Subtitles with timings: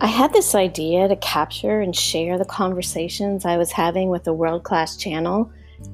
[0.00, 4.32] I had this idea to capture and share the conversations I was having with a
[4.32, 5.50] world class channel.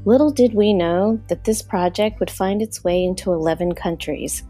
[0.06, 4.42] Little did we know that this project would find its way into 11 countries.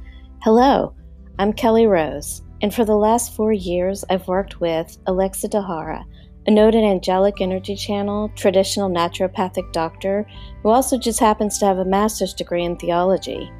[0.42, 0.94] Hello,
[1.40, 6.04] I'm Kelly Rose, and for the last four years, I've worked with Alexa Dahara,
[6.46, 10.26] a noted angelic energy channel, traditional naturopathic doctor,
[10.62, 13.50] who also just happens to have a master's degree in theology.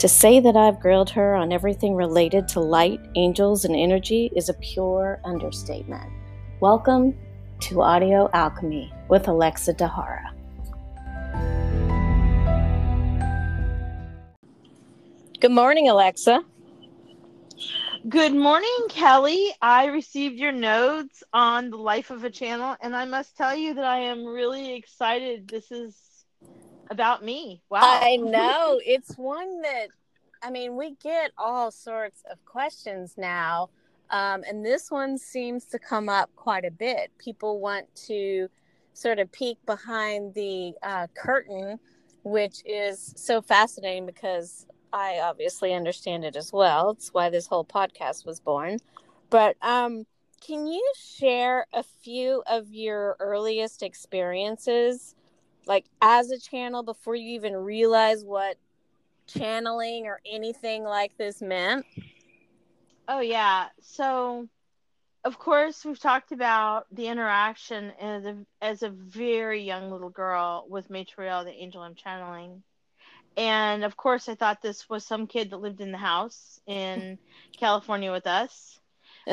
[0.00, 4.48] To say that I've grilled her on everything related to light, angels, and energy is
[4.48, 6.10] a pure understatement.
[6.60, 7.14] Welcome
[7.64, 10.30] to Audio Alchemy with Alexa Dahara.
[15.38, 16.44] Good morning, Alexa.
[18.08, 19.50] Good morning, Kelly.
[19.60, 23.74] I received your notes on the life of a channel, and I must tell you
[23.74, 25.46] that I am really excited.
[25.46, 25.94] This is
[26.90, 27.62] about me.
[27.70, 27.80] Wow.
[27.82, 28.80] I know.
[28.84, 29.88] it's one that,
[30.42, 33.70] I mean, we get all sorts of questions now.
[34.10, 37.12] Um, and this one seems to come up quite a bit.
[37.18, 38.48] People want to
[38.92, 41.78] sort of peek behind the uh, curtain,
[42.24, 46.90] which is so fascinating because I obviously understand it as well.
[46.90, 48.78] It's why this whole podcast was born.
[49.30, 50.06] But um,
[50.44, 55.14] can you share a few of your earliest experiences
[55.66, 58.56] like as a channel before you even realize what
[59.26, 61.86] channeling or anything like this meant?
[63.08, 63.66] Oh yeah.
[63.80, 64.48] So
[65.24, 70.66] of course we've talked about the interaction as a as a very young little girl
[70.68, 72.62] with Matriel, the angel I'm channeling.
[73.36, 77.18] And of course I thought this was some kid that lived in the house in
[77.58, 78.78] California with us.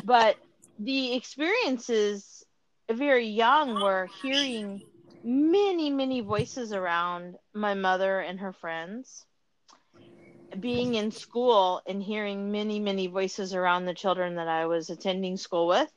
[0.04, 0.38] But
[0.80, 2.46] the experiences
[2.90, 4.82] very young were hearing
[5.28, 9.26] many, many voices around my mother and her friends.
[10.58, 15.36] Being in school and hearing many, many voices around the children that I was attending
[15.36, 15.92] school with.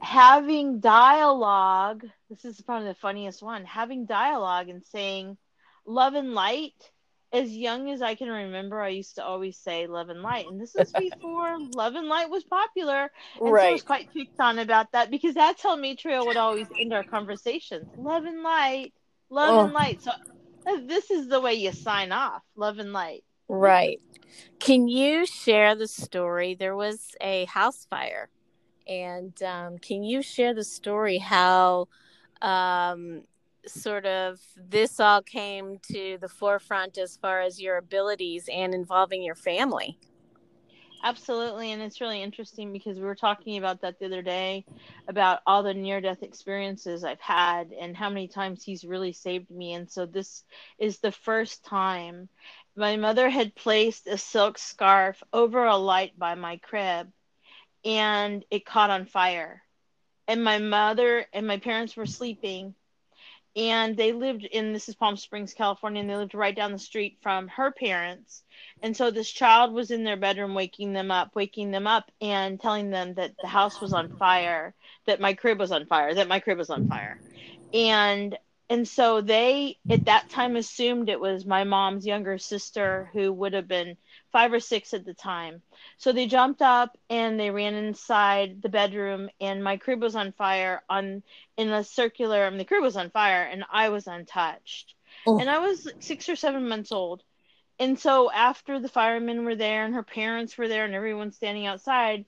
[0.00, 5.36] Having dialogue, this is probably the funniest one, having dialogue and saying
[5.84, 6.90] love and light
[7.32, 10.46] as young as I can remember, I used to always say love and light.
[10.48, 13.10] And this was before love and light was popular.
[13.40, 13.62] And right.
[13.62, 16.92] so I was quite picked on about that because that's how Matriel would always end
[16.92, 17.86] our conversations.
[17.96, 18.92] Love and light,
[19.30, 19.64] love oh.
[19.64, 20.02] and light.
[20.02, 22.42] So uh, this is the way you sign off.
[22.56, 23.24] Love and light.
[23.48, 24.00] Right.
[24.58, 26.54] Can you share the story?
[26.54, 28.28] There was a house fire.
[28.86, 31.88] And um, can you share the story how
[32.40, 33.22] um,
[33.72, 39.22] sort of this all came to the forefront as far as your abilities and involving
[39.22, 39.98] your family.
[41.02, 41.70] Absolutely.
[41.72, 44.64] And it's really interesting because we were talking about that the other day
[45.06, 49.50] about all the near death experiences I've had and how many times he's really saved
[49.50, 49.74] me.
[49.74, 50.42] And so this
[50.78, 52.28] is the first time
[52.76, 57.08] my mother had placed a silk scarf over a light by my crib
[57.84, 59.62] and it caught on fire.
[60.26, 62.74] And my mother and my parents were sleeping
[63.58, 66.78] and they lived in this is Palm Springs, California, and they lived right down the
[66.78, 68.44] street from her parents.
[68.82, 72.60] And so this child was in their bedroom waking them up, waking them up and
[72.60, 74.74] telling them that the house was on fire,
[75.06, 77.18] that my crib was on fire, that my crib was on fire.
[77.74, 78.38] And
[78.70, 83.54] and so they at that time assumed it was my mom's younger sister who would
[83.54, 83.96] have been
[84.30, 85.62] five or six at the time.
[85.96, 90.32] So they jumped up and they ran inside the bedroom, and my crib was on
[90.32, 91.22] fire on
[91.56, 92.44] in a circular.
[92.44, 94.94] I mean, the crib was on fire, and I was untouched.
[95.26, 95.38] Oh.
[95.38, 97.22] And I was six or seven months old.
[97.80, 101.66] And so after the firemen were there and her parents were there and everyone standing
[101.66, 102.24] outside,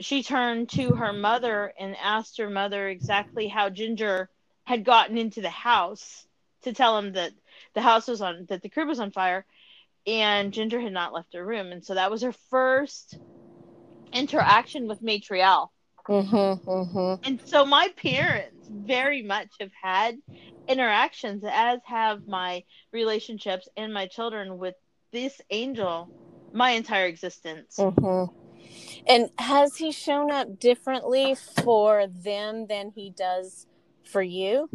[0.00, 4.30] she turned to her mother and asked her mother exactly how Ginger
[4.64, 6.26] had gotten into the house
[6.62, 7.32] to tell him that
[7.74, 9.44] the house was on that the crib was on fire
[10.06, 13.18] and Ginger had not left her room, and so that was her first
[14.12, 15.68] interaction with Matriel.
[16.06, 17.24] Mm-hmm, mm-hmm.
[17.24, 20.18] And so my parents very much have had
[20.68, 24.74] interactions, as have my relationships and my children with
[25.12, 26.10] this angel
[26.52, 27.76] my entire existence.
[27.78, 28.32] Mm-hmm.
[29.06, 31.34] And has he shown up differently
[31.64, 33.66] for them than he does
[34.04, 34.68] for you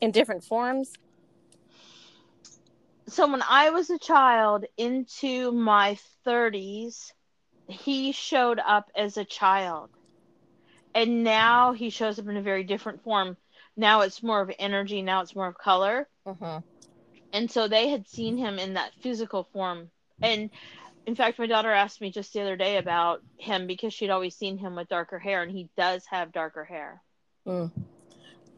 [0.00, 0.92] in different forms?
[3.10, 7.12] so when I was a child into my 30s,
[7.68, 9.90] he showed up as a child.
[10.94, 13.36] And now he shows up in a very different form.
[13.76, 16.08] Now it's more of energy, now it's more of color.
[16.24, 16.60] Uh-huh.
[17.32, 19.90] And so they had seen him in that physical form.
[20.22, 20.50] And
[21.06, 24.36] in fact, my daughter asked me just the other day about him because she'd always
[24.36, 27.02] seen him with darker hair, and he does have darker hair.
[27.46, 27.70] Mm.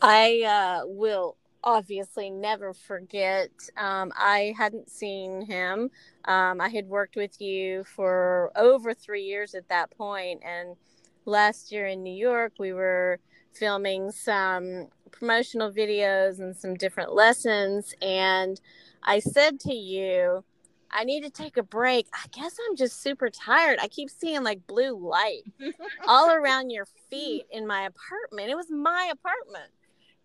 [0.03, 3.51] I uh, will obviously never forget.
[3.77, 5.91] Um, I hadn't seen him.
[6.25, 10.77] Um, I had worked with you for over three years at that point, and
[11.25, 12.55] last year in New York.
[12.59, 13.21] We were
[13.53, 17.95] filming some promotional videos and some different lessons.
[18.03, 18.61] And
[19.03, 20.45] I said to you,
[20.91, 22.07] I need to take a break.
[22.13, 23.79] I guess I'm just super tired.
[23.81, 25.43] I keep seeing like blue light
[26.07, 28.51] all around your feet in my apartment.
[28.51, 29.71] It was my apartment.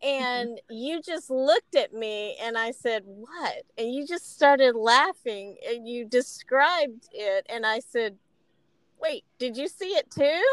[0.02, 3.64] And you just looked at me and I said, What?
[3.78, 7.46] And you just started laughing and you described it.
[7.50, 8.18] And I said,
[9.02, 10.44] Wait, did you see it too?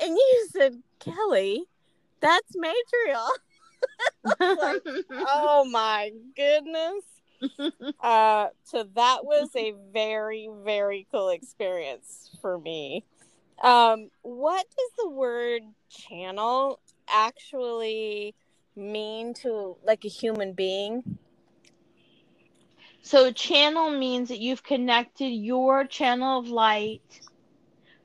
[0.00, 1.64] And you said, Kelly,
[2.20, 3.28] that's Matriel.
[4.40, 7.04] like, oh my goodness.
[8.00, 13.04] uh, so that was a very, very cool experience for me.
[13.62, 18.34] Um, what does the word channel actually
[18.78, 21.18] mean to like a human being?
[23.02, 27.20] So channel means that you've connected your channel of light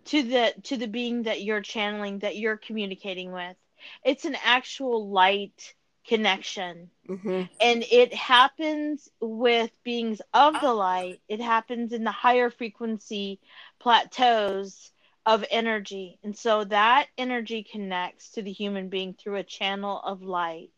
[0.05, 3.57] to the to the being that you're channeling that you're communicating with.
[4.03, 5.73] It's an actual light
[6.07, 6.89] connection.
[7.09, 7.43] Mm-hmm.
[7.59, 11.19] And it happens with beings of the light.
[11.27, 13.39] It happens in the higher frequency
[13.79, 14.92] plateaus
[15.25, 16.19] of energy.
[16.23, 20.71] And so that energy connects to the human being through a channel of light.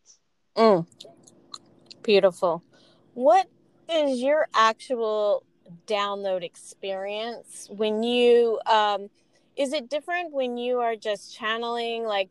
[0.56, 0.86] Mm.
[2.02, 2.62] Beautiful.
[3.14, 3.48] What
[3.88, 5.42] is your actual
[5.86, 9.10] download experience when you um
[9.56, 12.28] is it different when you are just channeling like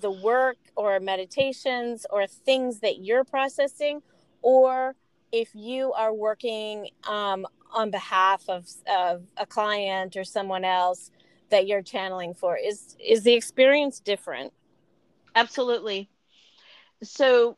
[0.00, 4.02] the work or meditations or things that you're processing
[4.40, 4.96] or
[5.30, 11.10] if you are working um, on behalf of, of a client or someone else
[11.52, 14.52] that you're channeling for is is the experience different
[15.34, 16.10] absolutely
[17.02, 17.56] so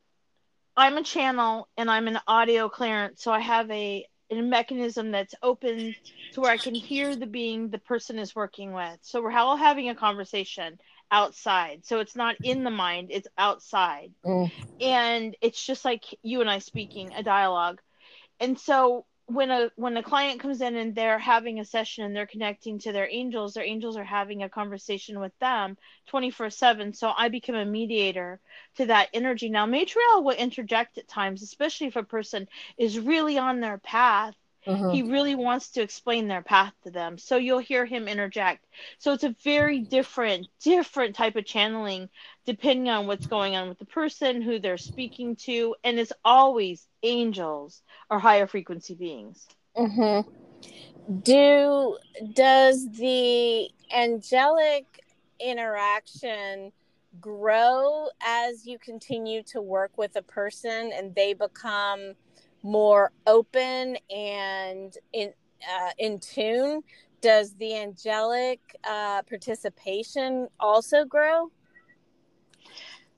[0.77, 5.35] i'm a channel and i'm an audio clearance so i have a a mechanism that's
[5.43, 5.95] open
[6.33, 8.99] to where I can hear the being the person is working with.
[9.03, 10.79] So we're all having a conversation
[11.11, 11.85] outside.
[11.85, 14.13] So it's not in the mind, it's outside.
[14.25, 14.51] Mm.
[14.81, 17.81] And it's just like you and I speaking, a dialogue.
[18.41, 22.15] And so when a when a client comes in and they're having a session and
[22.15, 25.77] they're connecting to their angels their angels are having a conversation with them
[26.11, 28.41] 24/7 so I become a mediator
[28.77, 29.49] to that energy.
[29.49, 34.35] Now Matriel will interject at times especially if a person is really on their path
[34.67, 34.91] Mm-hmm.
[34.91, 37.19] He really wants to explain their path to them.
[37.19, 38.65] So you'll hear him interject.
[38.99, 42.09] So it's a very different, different type of channeling
[42.47, 45.75] depending on what's going on with the person, who they're speaking to.
[45.85, 49.47] And it's always angels or higher frequency beings.
[49.77, 50.31] Mm-hmm.
[51.21, 51.99] Do
[52.33, 55.05] does the angelic
[55.39, 56.73] interaction
[57.21, 62.15] grow as you continue to work with a person and they become
[62.65, 65.33] more open and in
[65.63, 66.83] uh, in tune?
[67.21, 71.51] Does the angelic uh, participation also grow?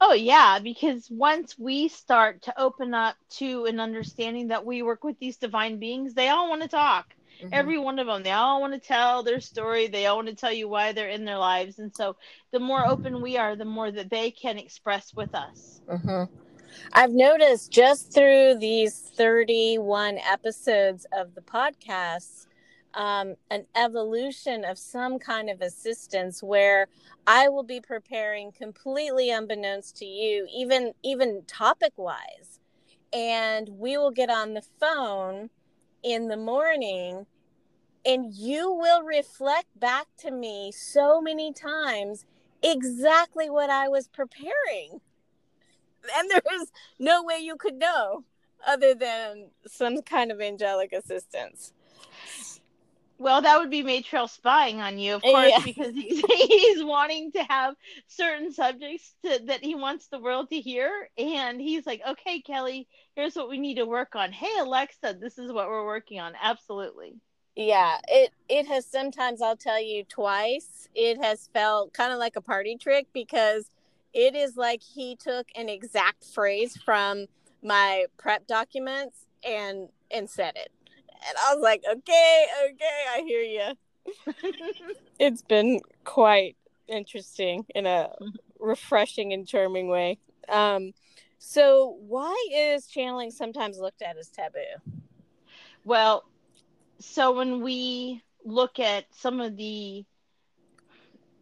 [0.01, 5.05] Oh yeah because once we start to open up to an understanding that we work
[5.05, 7.15] with these divine beings they all want to talk.
[7.39, 7.49] Mm-hmm.
[7.53, 9.89] every one of them they all want to tell their story.
[9.89, 11.79] They all want to tell you why they're in their lives.
[11.79, 12.17] And so
[12.51, 15.81] the more open we are the more that they can express with us.
[15.89, 16.46] Mm-hmm.
[16.93, 22.47] I've noticed just through these 31 episodes of the podcast,
[22.95, 26.89] um, an evolution of some kind of assistance where
[27.27, 32.61] I will be preparing completely unbeknownst to you, even even topic wise,
[33.13, 35.51] and we will get on the phone
[36.03, 37.27] in the morning,
[38.05, 42.25] and you will reflect back to me so many times
[42.63, 45.01] exactly what I was preparing
[46.17, 48.25] and there was no way you could know
[48.67, 51.73] other than some kind of angelic assistance.
[53.19, 55.63] Well, that would be Matriel spying on you, of course, yeah.
[55.65, 57.75] because he's, he's wanting to have
[58.09, 61.09] certain subjects to, that he wants the world to hear.
[61.17, 64.33] And he's like, okay, Kelly, here's what we need to work on.
[64.33, 66.35] Hey, Alexa, this is what we're working on.
[66.41, 67.15] Absolutely.
[67.59, 70.89] Yeah, it it has sometimes I'll tell you twice.
[70.95, 73.71] It has felt kind of like a party trick because
[74.13, 77.27] it is like he took an exact phrase from
[77.63, 80.71] my prep documents and and said it.
[81.29, 83.73] And i was like okay okay i hear you
[85.19, 86.57] it's been quite
[86.89, 88.11] interesting in a
[88.61, 90.19] refreshing and charming way.
[90.49, 90.93] Um
[91.39, 94.61] so why is channeling sometimes looked at as taboo?
[95.85, 96.25] Well
[96.99, 100.05] so when we look at some of the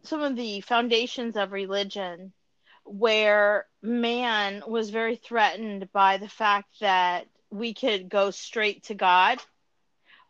[0.03, 2.33] some of the foundations of religion
[2.85, 9.39] where man was very threatened by the fact that we could go straight to God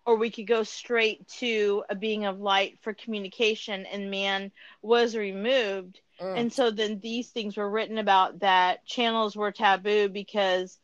[0.05, 5.15] or we could go straight to a being of light for communication and man was
[5.15, 6.37] removed mm.
[6.37, 10.77] and so then these things were written about that channels were taboo because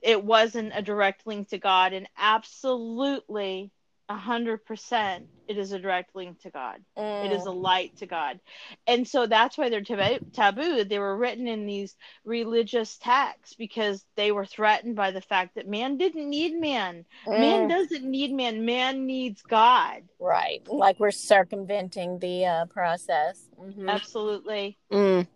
[0.00, 3.70] it wasn't a direct link to god and absolutely
[4.16, 7.26] hundred percent it is a direct link to god mm.
[7.26, 7.62] it is a mm.
[7.62, 8.40] light to god
[8.86, 14.04] and so that's why they're tab- taboo they were written in these religious texts because
[14.16, 17.38] they were threatened by the fact that man didn't need man mm.
[17.38, 23.88] man doesn't need man man needs god right like we're circumventing the uh, process mm-hmm.
[23.88, 25.26] absolutely mm.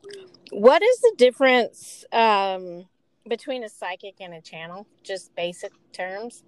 [0.50, 2.86] what is the difference um,
[3.28, 6.42] between a psychic and a channel just basic terms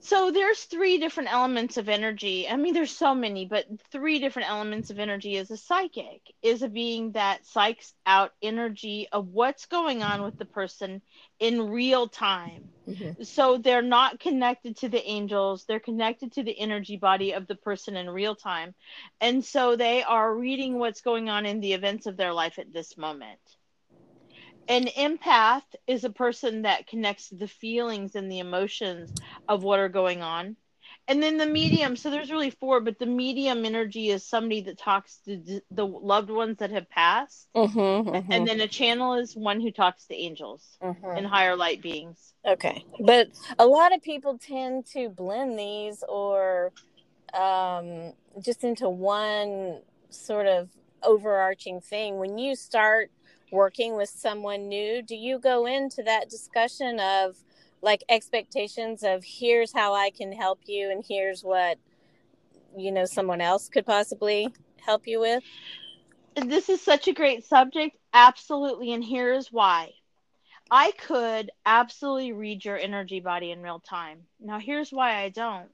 [0.00, 2.48] so there's three different elements of energy.
[2.48, 6.62] I mean there's so many but three different elements of energy is a psychic is
[6.62, 11.02] a being that psychs out energy of what's going on with the person
[11.40, 12.68] in real time.
[12.88, 13.22] Mm-hmm.
[13.22, 15.66] so they're not connected to the angels.
[15.66, 18.74] They're connected to the energy body of the person in real time.
[19.20, 22.72] And so they are reading what's going on in the events of their life at
[22.72, 23.40] this moment
[24.68, 29.12] an empath is a person that connects the feelings and the emotions
[29.48, 30.56] of what are going on
[31.08, 34.78] and then the medium so there's really four but the medium energy is somebody that
[34.78, 38.32] talks to the loved ones that have passed mm-hmm, mm-hmm.
[38.32, 41.16] and then a channel is one who talks to angels mm-hmm.
[41.16, 46.72] and higher light beings okay but a lot of people tend to blend these or
[47.34, 50.68] um, just into one sort of
[51.02, 53.10] overarching thing when you start
[53.50, 57.36] working with someone new, do you go into that discussion of
[57.82, 61.78] like expectations of here's how I can help you and here's what
[62.76, 65.42] you know someone else could possibly help you with?
[66.36, 67.96] This is such a great subject.
[68.12, 68.92] Absolutely.
[68.92, 69.92] And here's why.
[70.70, 74.20] I could absolutely read your energy body in real time.
[74.38, 75.70] Now, here's why I don't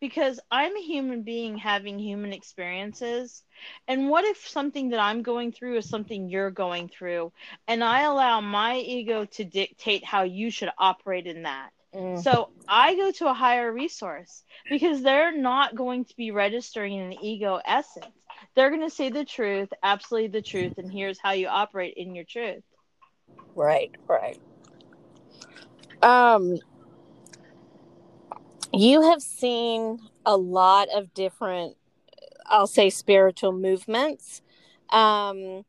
[0.00, 3.42] because I'm a human being having human experiences.
[3.86, 7.32] And what if something that I'm going through is something you're going through?
[7.66, 11.70] And I allow my ego to dictate how you should operate in that.
[11.94, 12.22] Mm.
[12.22, 17.24] So I go to a higher resource because they're not going to be registering an
[17.24, 18.06] ego essence.
[18.54, 22.14] They're going to say the truth, absolutely the truth, and here's how you operate in
[22.14, 22.62] your truth.
[23.54, 24.38] Right, right.
[26.02, 26.58] Um,
[28.72, 31.76] you have seen a lot of different
[32.46, 34.42] i'll say spiritual movements
[34.90, 35.64] um,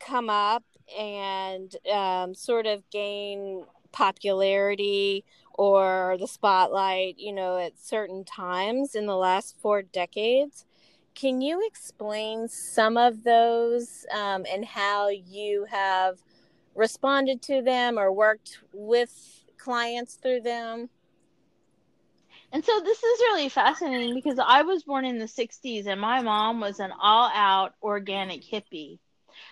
[0.00, 0.64] come up
[0.98, 9.06] and um, sort of gain popularity or the spotlight you know at certain times in
[9.06, 10.64] the last four decades.
[11.14, 16.18] Can you explain some of those um, and how you have
[16.74, 20.90] responded to them or worked with clients through them
[22.54, 26.22] and so this is really fascinating because I was born in the 60s and my
[26.22, 29.00] mom was an all out organic hippie.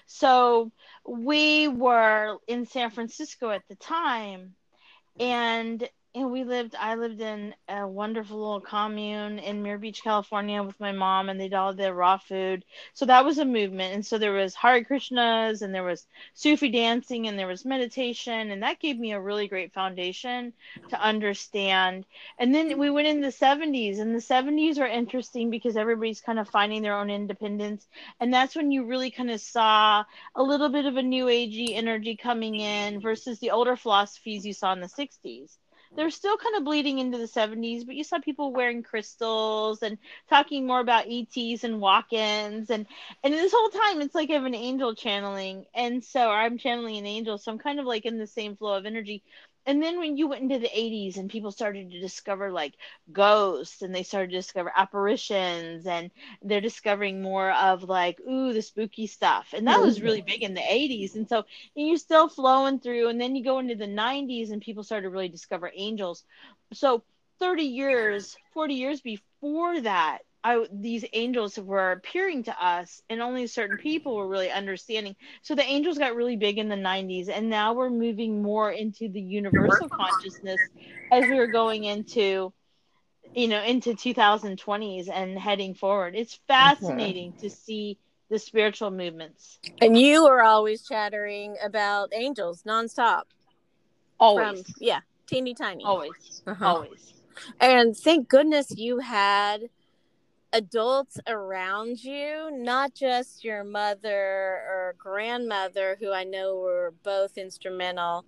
[0.07, 0.71] So
[1.05, 4.55] we were in San Francisco at the time
[5.19, 5.83] and
[6.15, 10.79] and we lived i lived in a wonderful little commune in Muir Beach california with
[10.79, 12.65] my mom and they did all the raw food.
[12.93, 13.95] So that was a movement.
[13.95, 18.51] And so there was Hare Krishnas and there was sufi dancing and there was meditation
[18.51, 20.53] and that gave me a really great foundation
[20.91, 22.05] to understand.
[22.39, 26.39] And then we went in the 70s and the 70s were interesting because everybody's kind
[26.39, 27.87] of finding their own independence.
[28.21, 30.05] And that's when you really kind of saw
[30.35, 34.53] a little bit of a new agey energy coming in versus the older philosophies you
[34.53, 35.57] saw in the 60s
[35.97, 39.99] they're still kind of bleeding into the 70s, but you saw people wearing crystals and
[40.29, 42.71] talking more about ETs and walk-ins.
[42.71, 42.87] And
[43.23, 45.67] and this whole time it's like I have an angel channeling.
[45.75, 48.77] And so I'm channeling an angel, so I'm kind of like in the same flow
[48.77, 49.23] of energy.
[49.65, 52.75] And then when you went into the 80s and people started to discover like
[53.13, 56.11] ghosts and they started to discover apparitions and
[56.43, 59.55] they're discovering more of like ooh the spooky stuff.
[59.55, 61.45] And that was really big in the 80s and so
[61.77, 63.09] and you're still flowing through.
[63.09, 66.25] And then you go into the 90s and people started to really discover angels.
[66.73, 67.03] So
[67.39, 73.47] 30 years 40 years before that I, these angels were appearing to us and only
[73.47, 75.15] certain people were really understanding.
[75.43, 79.09] So the angels got really big in the 90s and now we're moving more into
[79.09, 80.61] the universal consciousness
[81.13, 82.53] as we are going into
[83.35, 86.15] you know into 2020s and heading forward.
[86.17, 87.41] It's fascinating mm-hmm.
[87.41, 87.99] to see
[88.29, 89.59] the spiritual movements.
[89.81, 93.25] And you are always chattering about angels nonstop.
[94.19, 94.63] Always.
[94.63, 95.01] From, yeah
[95.33, 95.85] teeny tiny.
[95.85, 96.43] Always.
[96.47, 96.67] Uh-huh.
[96.67, 97.15] always.
[97.61, 99.71] And thank goodness you had
[100.53, 108.27] adults around you, not just your mother or grandmother, who I know were both instrumental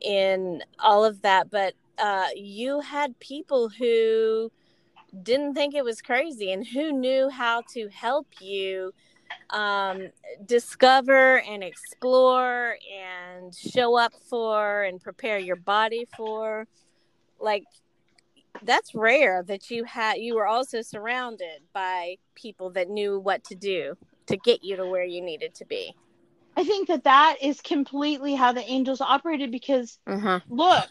[0.00, 4.52] in all of that, but uh, you had people who
[5.22, 8.92] didn't think it was crazy and who knew how to help you
[9.50, 10.08] um,
[10.46, 16.66] discover and explore and show up for and prepare your body for
[17.40, 17.64] like
[18.62, 23.54] that's rare that you had you were also surrounded by people that knew what to
[23.54, 23.96] do
[24.26, 25.94] to get you to where you needed to be
[26.56, 30.38] i think that that is completely how the angels operated because uh-huh.
[30.48, 30.90] look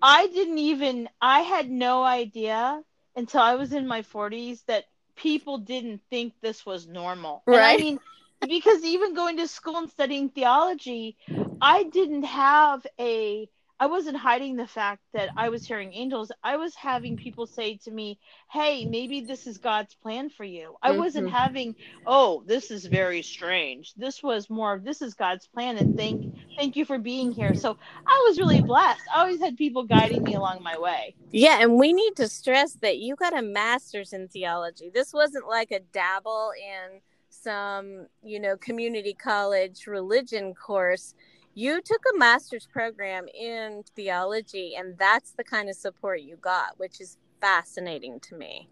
[0.00, 2.80] i didn't even i had no idea
[3.16, 4.84] until i was in my 40s that
[5.16, 7.42] people didn't think this was normal.
[7.46, 8.00] Right and i mean
[8.48, 11.16] because even going to school and studying theology
[11.60, 13.48] i didn't have a
[13.80, 16.30] I wasn't hiding the fact that I was hearing angels.
[16.44, 18.18] I was having people say to me,
[18.50, 21.00] "Hey, maybe this is God's plan for you." I mm-hmm.
[21.00, 21.74] wasn't having,
[22.06, 26.34] "Oh, this is very strange." This was more of, "This is God's plan," and thank
[26.56, 27.54] thank you for being here.
[27.54, 27.76] So
[28.06, 29.02] I was really blessed.
[29.12, 31.16] I always had people guiding me along my way.
[31.32, 34.90] Yeah, and we need to stress that you got a master's in theology.
[34.90, 41.14] This wasn't like a dabble in some, you know, community college religion course
[41.54, 46.78] you took a master's program in theology and that's the kind of support you got
[46.78, 48.68] which is fascinating to me.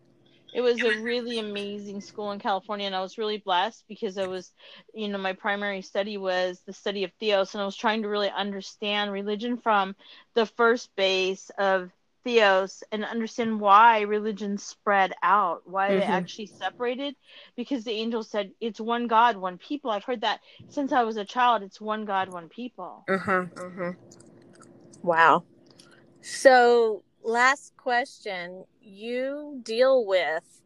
[0.54, 4.26] It was a really amazing school in california and i was really blessed because i
[4.26, 4.52] was
[4.92, 8.08] you know my primary study was the study of theos and i was trying to
[8.08, 9.96] really understand religion from
[10.34, 11.90] the first base of
[12.24, 16.00] theos and understand why religion spread out why mm-hmm.
[16.00, 17.16] they actually separated
[17.56, 19.90] because the angel said it's one god one people.
[19.90, 23.04] I've heard that since i was a child it's one god one people.
[23.08, 23.46] Uh-huh.
[23.56, 23.92] Uh-huh
[25.02, 25.44] wow.
[26.20, 28.64] So last question.
[28.80, 30.62] You deal with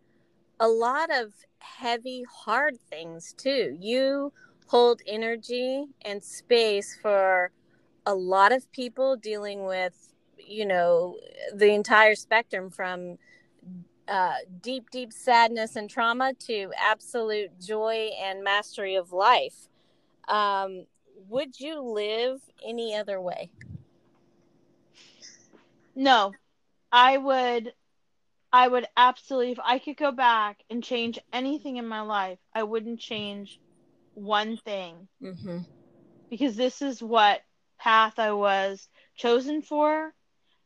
[0.61, 3.77] a lot of heavy hard things too.
[3.81, 4.33] You
[4.69, 7.51] hold energy and space for
[8.05, 10.15] a lot of people dealing with
[10.47, 11.19] you know
[11.55, 13.19] the entire spectrum from
[14.09, 19.69] uh, deep deep sadness and trauma to absolute joy and mastery of life.
[20.29, 20.87] Um,
[21.29, 23.51] would you live any other way?
[25.95, 26.33] No.
[26.93, 27.73] I would
[28.53, 32.63] i would absolutely if i could go back and change anything in my life i
[32.63, 33.61] wouldn't change
[34.15, 35.09] one thing.
[35.23, 35.59] Mm-hmm.
[36.31, 37.41] because this is what
[37.79, 40.15] path i was chosen for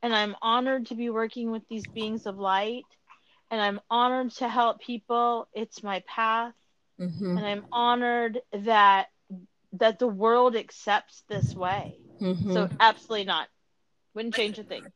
[0.02, 2.84] and I'm honored to be working with these beings of light
[3.50, 5.48] and I'm honored to help people.
[5.52, 6.54] It's my path.
[7.00, 7.36] Mm-hmm.
[7.36, 9.08] And I'm honored that
[9.74, 11.96] that the world accepts this way.
[12.20, 12.52] Mm-hmm.
[12.52, 13.48] So absolutely not.
[14.14, 14.86] Wouldn't change a thing.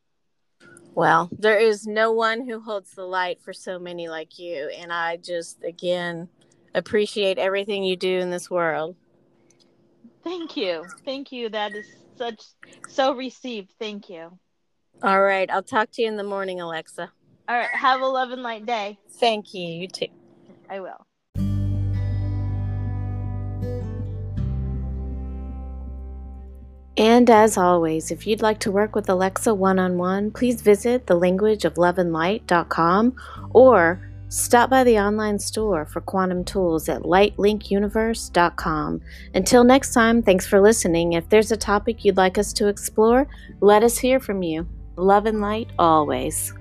[0.93, 4.91] Well, there is no one who holds the light for so many like you and
[4.93, 6.29] I just again
[6.73, 8.95] appreciate everything you do in this world.
[10.23, 10.85] Thank you.
[11.03, 11.49] Thank you.
[11.49, 11.87] That is
[12.17, 12.43] such
[12.87, 13.71] so received.
[13.79, 14.37] Thank you.
[15.03, 15.49] All right.
[15.51, 17.11] I'll talk to you in the morning, Alexa.
[17.47, 17.69] All right.
[17.69, 18.97] Have a love and light day.
[19.19, 19.67] Thank you.
[19.67, 20.07] You too.
[20.69, 21.05] I will.
[26.97, 31.07] And as always, if you'd like to work with Alexa one on one, please visit
[31.07, 33.15] thelanguageofloveandlight.com
[33.51, 39.01] or stop by the online store for quantum tools at lightlinkuniverse.com.
[39.33, 41.11] Until next time, thanks for listening.
[41.13, 43.27] If there's a topic you'd like us to explore,
[43.59, 44.65] let us hear from you.
[44.97, 46.54] Love and light always.